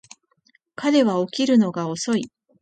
[0.73, 2.31] 彼は起きるのが遅い